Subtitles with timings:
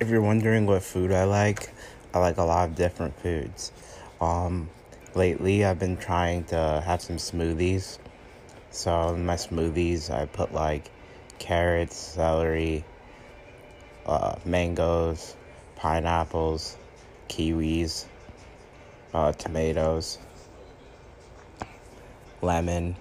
[0.00, 1.72] if you're wondering what food I like,
[2.12, 3.72] I like a lot of different foods.
[4.20, 4.68] Um,
[5.14, 7.98] lately, I've been trying to have some smoothies.
[8.70, 10.90] So in my smoothies, I put like
[11.38, 12.84] carrots, celery,
[14.06, 15.36] uh, mangoes,
[15.76, 16.76] pineapples,
[17.28, 18.06] kiwis,
[19.12, 20.18] uh, tomatoes,
[22.42, 22.96] lemon.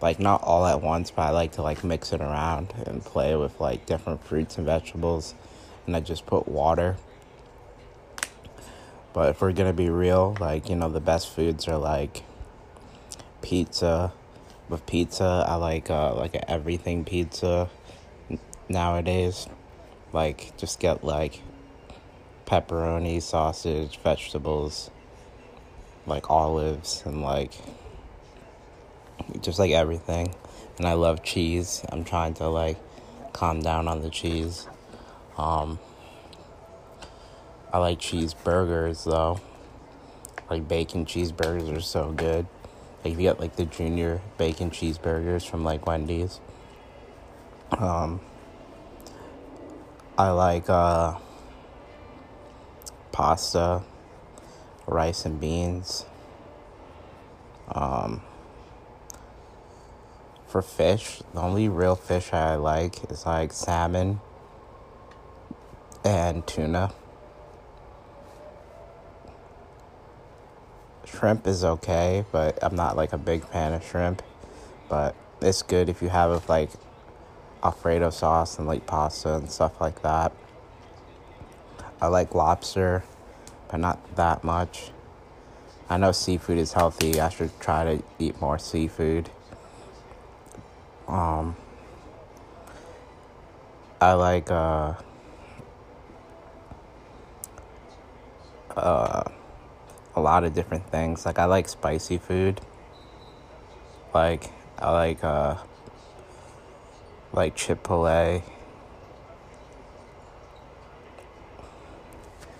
[0.00, 3.34] Like not all at once, but I like to like mix it around and play
[3.34, 5.34] with like different fruits and vegetables.
[5.88, 6.98] And I just put water.
[9.14, 12.24] But if we're gonna be real, like you know, the best foods are like
[13.40, 14.12] pizza.
[14.68, 17.70] With pizza, I like uh, like an everything pizza
[18.68, 19.48] nowadays.
[20.12, 21.40] Like just get like
[22.46, 24.90] pepperoni, sausage, vegetables,
[26.06, 27.54] like olives, and like
[29.40, 30.34] just like everything.
[30.76, 31.82] And I love cheese.
[31.88, 32.76] I'm trying to like
[33.32, 34.68] calm down on the cheese.
[35.38, 35.78] Um,
[37.72, 39.40] I like cheeseburgers though.
[40.50, 42.46] Like bacon cheeseburgers are so good.
[43.04, 46.40] Like you get like the junior bacon cheeseburgers from like Wendy's.
[47.70, 48.20] Um,
[50.16, 51.18] I like uh
[53.12, 53.82] pasta,
[54.86, 56.04] rice and beans.
[57.70, 58.22] Um,
[60.46, 64.20] for fish, the only real fish I like is like salmon
[66.08, 66.90] and tuna.
[71.04, 74.22] Shrimp is okay, but I'm not like a big fan of shrimp.
[74.88, 76.70] But it's good if you have like
[77.62, 80.32] Alfredo sauce and like pasta and stuff like that.
[82.00, 83.04] I like lobster,
[83.70, 84.92] but not that much.
[85.90, 87.20] I know seafood is healthy.
[87.20, 89.28] I should try to eat more seafood.
[91.06, 91.56] Um,
[94.00, 94.94] I like uh,
[98.84, 99.24] uh,
[100.16, 101.24] a lot of different things.
[101.26, 102.60] Like I like spicy food.
[104.14, 105.56] Like I like uh,
[107.32, 108.42] like Chipotle.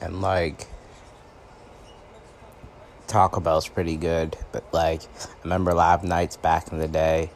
[0.00, 0.66] And like
[3.06, 7.30] Taco Bell's pretty good, but like I remember live nights back in the day.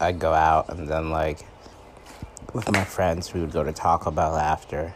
[0.00, 1.38] I'd go out and then like
[2.52, 4.94] with my friends we would go to Taco Bell after.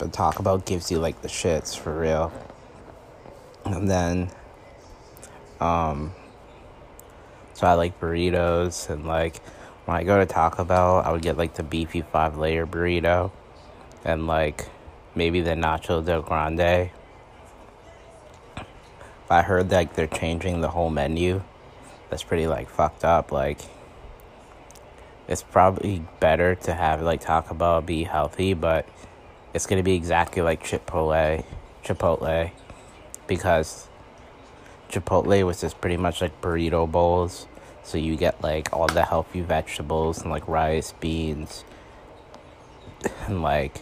[0.00, 2.32] But Taco Bell gives you like the shits for real.
[3.66, 4.30] And then
[5.60, 6.14] um
[7.52, 9.36] so I like burritos and like
[9.84, 13.30] when I go to Taco Bell I would get like the beefy five layer burrito
[14.02, 14.68] and like
[15.14, 16.90] maybe the nacho del grande.
[19.28, 21.42] I heard like they're changing the whole menu.
[22.08, 23.30] That's pretty like fucked up.
[23.32, 23.60] Like
[25.28, 28.88] it's probably better to have like Taco Bell be healthy, but
[29.52, 31.44] it's gonna be exactly like Chipotle,
[31.84, 32.50] Chipotle,
[33.26, 33.88] because
[34.90, 37.46] Chipotle was just pretty much like burrito bowls.
[37.82, 41.64] So you get like all the healthy vegetables and like rice, beans,
[43.26, 43.80] and like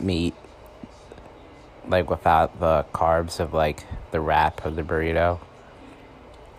[0.00, 0.34] meat
[1.86, 5.38] like without the carbs of like the wrap of the burrito.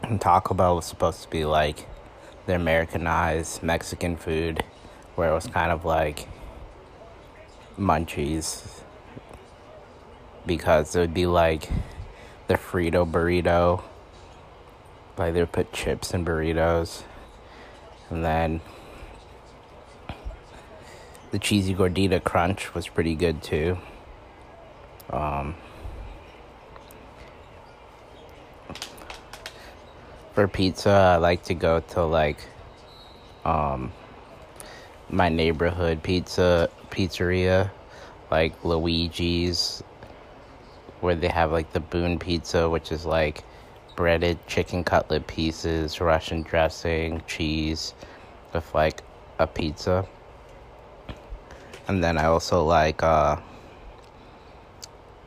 [0.03, 1.87] And Taco Bell was supposed to be like
[2.45, 4.63] the Americanized Mexican food
[5.15, 6.27] where it was kind of like
[7.77, 8.81] munchies
[10.45, 11.69] because it would be like
[12.47, 13.83] the Frito burrito.
[15.17, 17.03] Like they would put chips in burritos.
[18.09, 18.61] And then
[21.31, 23.77] the cheesy gordita crunch was pretty good too.
[25.09, 25.55] Um,
[30.33, 32.39] for pizza, I like to go to like
[33.43, 33.91] um,
[35.09, 37.69] my neighborhood pizza pizzeria,
[38.31, 39.83] like Luigi's,
[41.01, 43.43] where they have like the Boon Pizza, which is like
[43.95, 47.93] breaded chicken cutlet pieces, Russian dressing, cheese,
[48.53, 49.01] with like
[49.39, 50.05] a pizza.
[51.87, 53.37] And then I also like uh,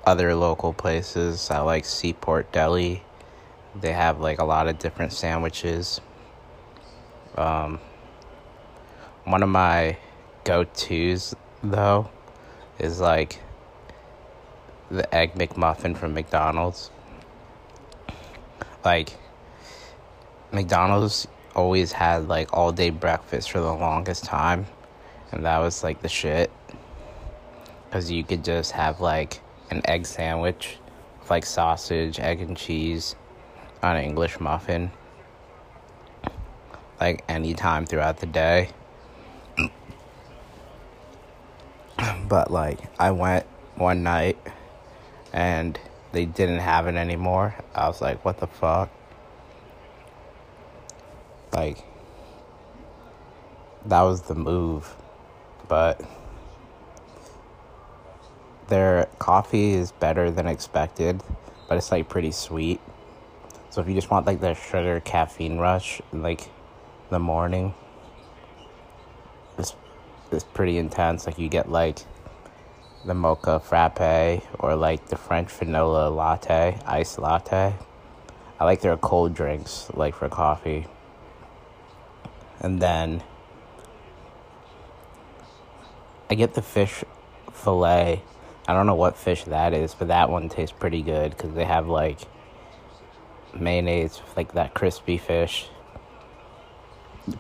[0.05, 1.51] other local places.
[1.51, 3.03] I like Seaport Deli.
[3.81, 6.01] They have like a lot of different sandwiches.
[7.37, 7.79] Um,
[9.31, 9.97] one of my
[10.45, 12.09] go tos, though,
[12.79, 13.41] is like
[14.91, 16.91] the Egg McMuffin from McDonald's.
[18.85, 19.11] Like,
[20.51, 24.67] McDonald's always had like all day breakfast for the longest time,
[25.31, 26.51] and that was like the shit.
[27.85, 29.41] Because you could just have like
[29.71, 30.79] an egg sandwich
[31.21, 33.15] with like sausage, egg, and cheese
[33.83, 34.91] on an English muffin
[37.01, 38.71] like anytime throughout the day.
[42.29, 43.47] But like I went
[43.77, 44.39] one night
[45.33, 45.79] and
[46.13, 47.55] they didn't have it anymore.
[47.75, 48.91] I was like, what the fuck?
[51.53, 51.79] Like
[53.87, 54.95] that was the move.
[55.69, 56.01] But
[58.69, 61.23] their coffee is better than expected,
[61.69, 62.81] but it's like pretty sweet.
[63.71, 66.49] So if you just want like the sugar caffeine rush like
[67.11, 67.75] the morning,
[69.59, 69.75] it's
[70.31, 71.27] it's pretty intense.
[71.27, 71.99] Like you get like
[73.09, 77.75] the mocha frappe or like the French vanilla latte, iced latte.
[78.61, 80.87] I like their cold drinks like for coffee.
[82.61, 83.23] And then
[86.29, 87.03] I get the fish
[87.53, 88.23] fillet.
[88.67, 91.65] I don't know what fish that is, but that one tastes pretty good because they
[91.65, 92.21] have like
[93.59, 95.69] mayonnaise, like that crispy fish.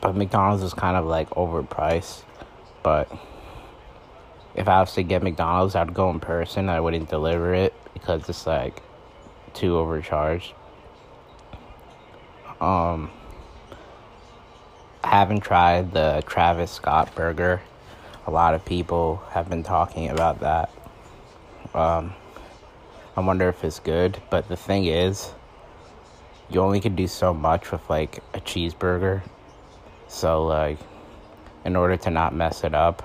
[0.00, 2.23] But McDonald's is kind of like overpriced.
[2.82, 3.12] But
[4.58, 6.69] if I was to get McDonald's, I'd go in person.
[6.69, 8.82] I wouldn't deliver it because it's like
[9.55, 10.52] too overcharged.
[12.60, 13.10] Um,
[15.02, 17.62] I haven't tried the Travis Scott burger
[18.28, 20.70] a lot of people have been talking about that.
[21.72, 22.12] Um,
[23.16, 25.32] I wonder if it's good, but the thing is,
[26.50, 29.22] you only can do so much with like a cheeseburger.
[30.08, 30.78] So like,
[31.64, 33.02] in order to not mess it up,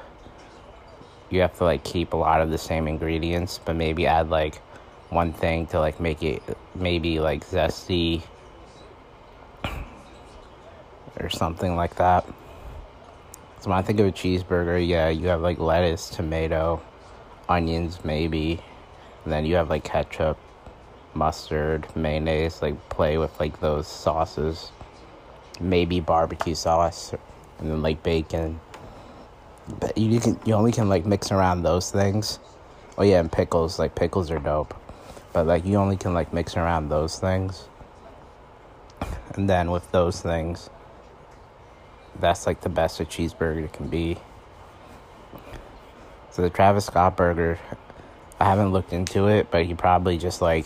[1.29, 4.57] you have to like keep a lot of the same ingredients, but maybe add like
[5.09, 6.41] one thing to like make it
[6.75, 8.23] maybe like zesty
[11.19, 12.25] or something like that.
[13.61, 16.81] So when I think of a cheeseburger, yeah, you have like lettuce, tomato,
[17.47, 18.59] onions, maybe.
[19.23, 20.37] And then you have like ketchup,
[21.13, 24.71] mustard, mayonnaise, like play with like those sauces.
[25.61, 27.13] Maybe barbecue sauce
[27.59, 28.59] and then like bacon.
[29.67, 32.39] But you can you only can like mix around those things.
[32.97, 34.73] Oh yeah, and pickles, like pickles are dope.
[35.31, 37.67] But like you only can like mix around those things.
[39.33, 40.69] And then with those things,
[42.19, 44.17] that's like the best a cheeseburger can be.
[46.31, 47.59] So the Travis Scott burger,
[48.39, 50.65] I haven't looked into it, but he probably just like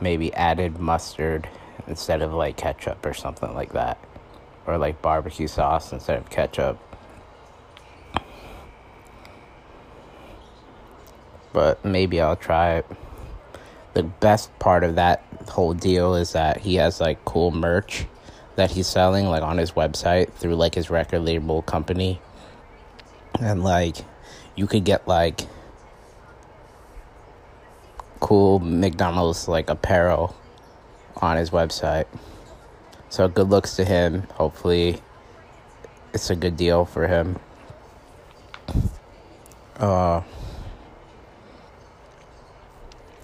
[0.00, 1.48] maybe added mustard
[1.86, 3.98] instead of like ketchup or something like that.
[4.66, 6.78] Or like barbecue sauce instead of ketchup.
[11.52, 12.86] But maybe I'll try it.
[13.94, 18.06] The best part of that whole deal is that he has like cool merch
[18.56, 22.20] that he's selling like on his website through like his record label company
[23.40, 23.96] and like
[24.56, 25.42] you could get like
[28.20, 30.36] cool McDonald's like apparel
[31.16, 32.06] on his website.
[33.10, 34.22] So good looks to him.
[34.34, 35.00] Hopefully
[36.12, 37.38] it's a good deal for him.
[39.76, 40.22] Uh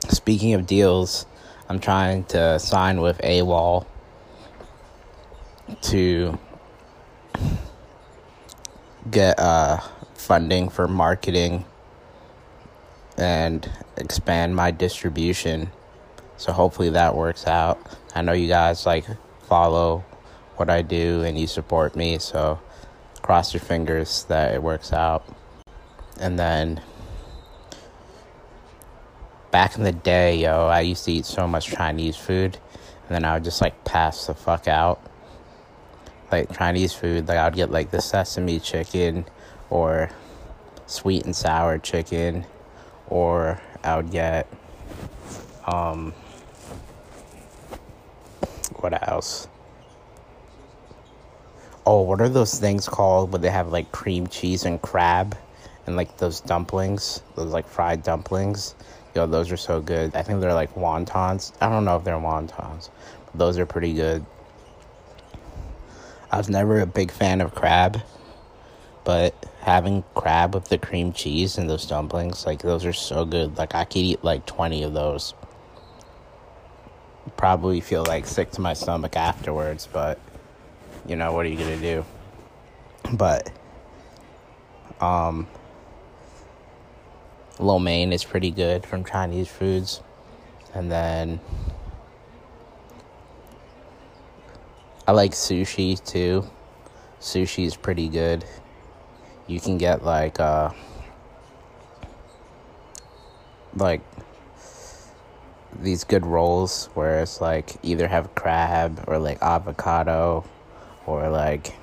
[0.08, 1.26] speaking of deals,
[1.68, 3.86] I'm trying to sign with AWAL
[5.82, 6.38] to
[9.10, 9.78] get uh,
[10.14, 11.64] funding for marketing
[13.16, 15.70] and expand my distribution.
[16.36, 17.78] So hopefully that works out.
[18.14, 19.04] I know you guys like
[19.48, 20.04] follow
[20.56, 22.60] what I do and you support me, so
[23.22, 25.26] cross your fingers that it works out.
[26.20, 26.80] And then
[29.54, 32.58] back in the day, yo, I used to eat so much Chinese food
[33.06, 35.00] and then I would just like pass the fuck out
[36.32, 39.24] like Chinese food, like I'd get like the sesame chicken
[39.70, 40.10] or
[40.86, 42.44] sweet and sour chicken,
[43.06, 44.48] or I would get
[45.68, 46.12] um
[48.80, 49.46] what else?
[51.86, 55.38] Oh, what are those things called where they have like cream cheese and crab
[55.86, 58.74] and like those dumplings, those like fried dumplings?
[59.14, 60.14] Yo, those are so good.
[60.16, 61.52] I think they're like wontons.
[61.60, 62.90] I don't know if they're wontons,
[63.26, 64.24] but those are pretty good.
[66.32, 68.02] I was never a big fan of crab,
[69.04, 73.56] but having crab with the cream cheese and those dumplings, like those are so good.
[73.56, 75.32] Like I could eat like 20 of those.
[77.36, 80.18] Probably feel like sick to my stomach afterwards, but
[81.06, 82.04] you know, what are you going to do?
[83.12, 83.52] But
[85.00, 85.46] um
[87.58, 90.02] lo mein is pretty good from Chinese foods.
[90.74, 91.40] And then
[95.06, 96.44] I like sushi too.
[97.20, 98.44] Sushi is pretty good.
[99.46, 100.70] You can get like uh
[103.76, 104.00] like
[105.80, 110.44] these good rolls where it's like either have crab or like avocado
[111.06, 111.74] or like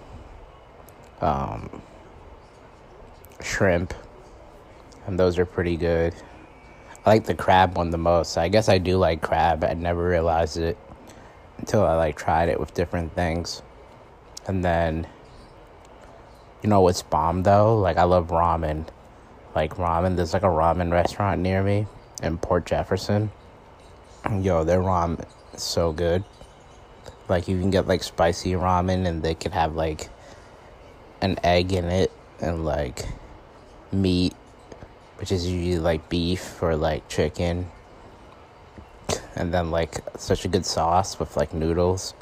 [1.22, 1.82] um
[3.42, 3.94] shrimp
[5.08, 6.14] and those are pretty good.
[7.06, 8.38] I like the crab one the most.
[8.38, 9.64] I guess I do like crab.
[9.64, 10.78] I never realized it
[11.58, 13.62] until I like tried it with different things.
[14.48, 15.08] And then
[16.62, 17.78] you know what's bomb though?
[17.78, 18.88] Like I love ramen.
[19.56, 21.88] Like ramen, there's like a ramen restaurant near me
[22.22, 23.32] in Port Jefferson.
[24.42, 26.24] Yo, their ramen is so good.
[27.28, 30.10] Like you can get like spicy ramen and they could have like
[31.22, 33.06] an egg in it and like
[33.92, 34.34] meat
[35.22, 37.70] which is usually like beef or like chicken.
[39.36, 42.16] And then like such a good sauce with like noodles.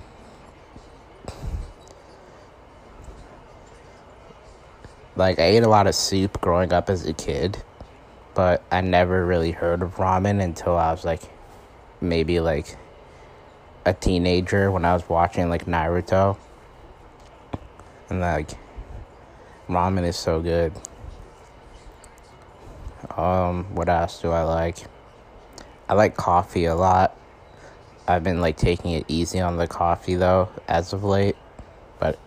[5.15, 7.61] Like i ate a lot of soup growing up as a kid
[8.35, 11.21] but i never really heard of ramen until i was like
[11.99, 12.77] maybe like
[13.85, 16.37] a teenager when i was watching like naruto.
[18.09, 18.51] And like
[19.67, 20.71] ramen is so good
[23.19, 24.77] um, what else do I like?
[25.89, 27.17] I like coffee a lot.
[28.07, 31.35] I've been like taking it easy on the coffee though as of late,
[31.99, 32.17] but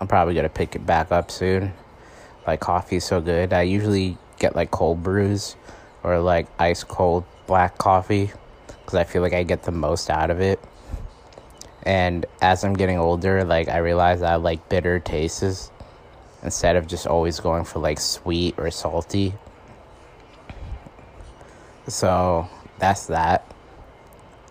[0.00, 1.72] I'm probably gonna pick it back up soon.
[2.46, 3.52] Like coffee is so good.
[3.52, 5.56] I usually get like cold brews
[6.02, 8.32] or like ice cold black coffee
[8.66, 10.60] because I feel like I get the most out of it.
[11.84, 15.70] And as I'm getting older, like I realize I like bitter tastes
[16.42, 19.34] instead of just always going for like sweet or salty.
[21.86, 22.48] So
[22.78, 23.44] that's that.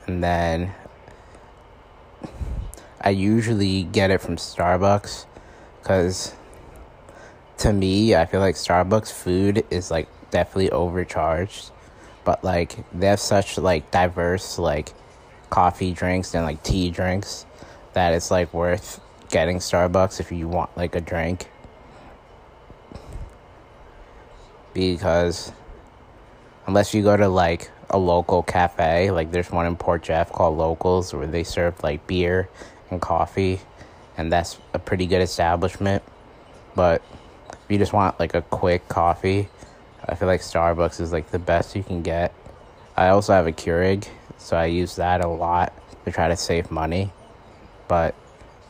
[0.08, 0.74] And then
[3.02, 5.26] I usually get it from Starbucks
[5.80, 6.34] because
[7.58, 11.72] to me, I feel like Starbucks food is like definitely overcharged.
[12.24, 14.94] But like they have such like diverse like
[15.50, 17.46] coffee drinks and like tea drinks
[17.94, 19.00] that it's like worth
[19.30, 21.50] getting Starbucks if you want like a drink.
[24.74, 25.52] Because
[26.68, 29.12] unless you go to like a local cafe.
[29.12, 32.50] Like there's one in port jeff called locals where they serve like beer
[32.90, 33.60] and coffee
[34.18, 36.04] and that's a pretty good establishment.
[36.76, 37.02] But
[37.52, 39.48] if you just want like a quick coffee
[40.06, 42.34] i feel like starbucks is like the best you can get.
[42.98, 45.74] I also have a keurig so i use that a lot
[46.06, 47.12] to try to save money.
[47.88, 48.16] But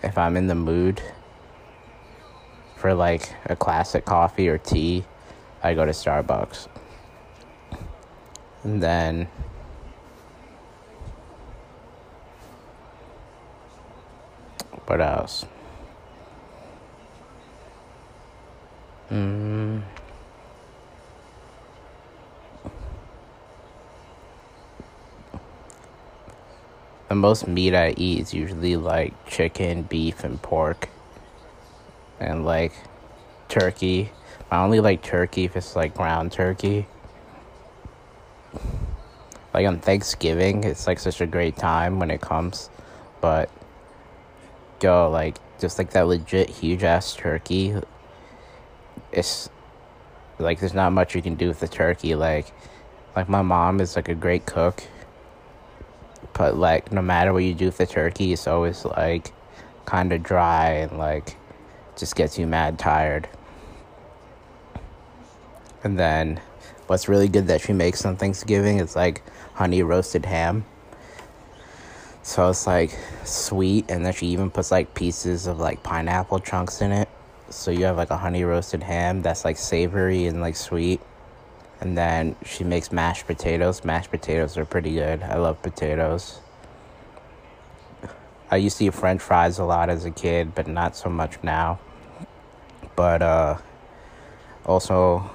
[0.03, 1.01] if i'm in the mood
[2.75, 5.05] for like a classic coffee or tea
[5.63, 6.67] i go to starbucks
[8.63, 9.27] and then
[14.85, 15.45] what else?
[19.11, 19.81] Mm.
[27.09, 30.89] The most meat I eat is usually like chicken, beef, and pork.
[32.19, 32.73] And like
[33.49, 34.11] turkey.
[34.49, 36.87] I only like turkey if it's like ground turkey
[39.53, 42.69] like on Thanksgiving, it's like such a great time when it comes,
[43.21, 43.49] but
[44.81, 47.75] yo, like just like that legit huge ass turkey,
[49.11, 49.49] it's
[50.39, 52.15] like there's not much you can do with the turkey.
[52.15, 52.51] Like,
[53.15, 54.83] like my mom is like a great cook,
[56.33, 59.31] but like no matter what you do with the turkey, it's always like
[59.85, 61.37] kind of dry and like
[61.95, 63.29] just gets you mad tired.
[65.83, 66.41] And then
[66.87, 69.21] what's really good that she makes on Thanksgiving is like
[69.53, 70.65] honey roasted ham.
[72.21, 76.81] So it's like sweet, and then she even puts like pieces of like pineapple chunks
[76.81, 77.09] in it.
[77.49, 81.01] So you have like a honey roasted ham that's like savory and like sweet.
[81.81, 83.83] And then she makes mashed potatoes.
[83.83, 85.21] Mashed potatoes are pretty good.
[85.21, 86.39] I love potatoes.
[88.49, 91.43] I used to eat french fries a lot as a kid, but not so much
[91.43, 91.79] now.
[92.95, 93.57] But uh
[94.65, 95.29] also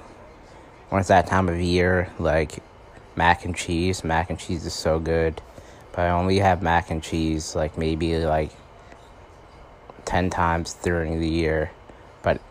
[0.89, 2.63] when it's that time of year, like
[3.15, 4.03] mac and cheese.
[4.03, 5.41] Mac and cheese is so good.
[5.91, 8.51] But I only have mac and cheese like maybe like
[10.05, 11.71] 10 times during the year.
[12.21, 12.41] But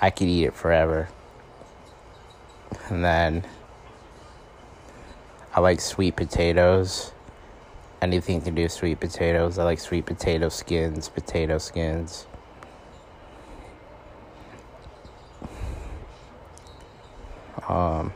[0.00, 1.08] I could eat it forever.
[2.88, 3.44] And then
[5.54, 7.12] I like sweet potatoes.
[8.02, 9.58] Anything to do with sweet potatoes.
[9.58, 12.26] I like sweet potato skins, potato skins.
[17.68, 18.12] Um,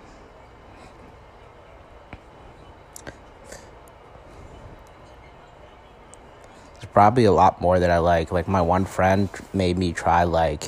[6.74, 8.32] there's probably a lot more that I like.
[8.32, 10.64] Like my one friend made me try like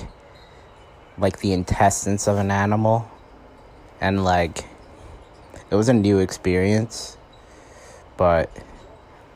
[1.18, 3.10] like the intestines of an animal.
[4.00, 4.64] And like
[5.70, 7.16] it was a new experience
[8.16, 8.50] but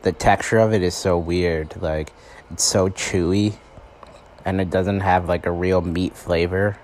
[0.03, 1.81] the texture of it is so weird.
[1.81, 2.13] Like
[2.51, 3.55] it's so chewy
[4.45, 6.77] and it doesn't have like a real meat flavor.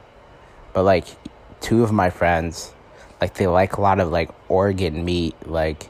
[0.74, 1.06] But like
[1.64, 2.74] two of my friends
[3.24, 5.88] like they like a lot of like organ meat, like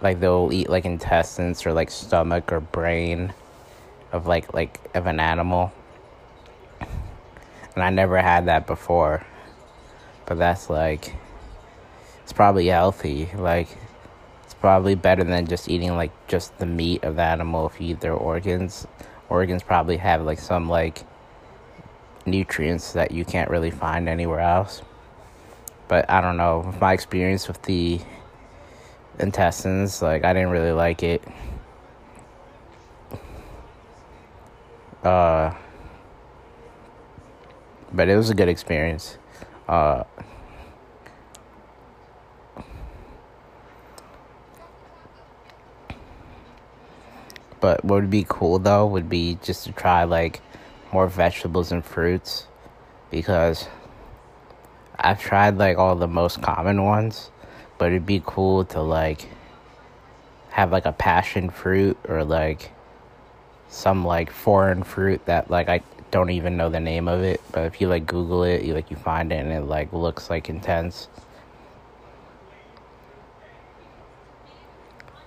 [0.00, 3.32] like they'll eat like intestines or like stomach or brain
[4.12, 5.72] of like like of an animal.
[7.74, 9.26] And I never had that before.
[10.26, 11.16] But that's like
[12.22, 13.28] it's probably healthy.
[13.34, 13.66] Like
[14.44, 17.88] it's probably better than just eating like just the meat of the animal if you
[17.88, 18.86] eat their organs.
[19.28, 21.04] Organs probably have like some like
[22.30, 24.82] nutrients that you can't really find anywhere else.
[25.88, 26.74] But I don't know.
[26.80, 28.00] My experience with the
[29.18, 31.22] intestines, like I didn't really like it.
[35.02, 35.54] Uh,
[37.92, 39.18] but it was a good experience.
[39.68, 40.04] Uh,
[47.60, 50.40] but what would be cool though would be just to try like
[50.92, 52.46] more vegetables and fruits
[53.10, 53.68] because
[54.98, 57.30] I've tried like all the most common ones,
[57.78, 59.28] but it'd be cool to like
[60.50, 62.72] have like a passion fruit or like
[63.68, 67.64] some like foreign fruit that like I don't even know the name of it, but
[67.64, 70.48] if you like Google it, you like you find it and it like looks like
[70.48, 71.08] intense.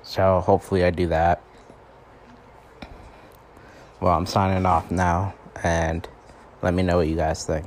[0.03, 1.41] So hopefully I do that.
[4.01, 6.07] Well, I'm signing off now and
[6.61, 7.65] let me know what you guys think.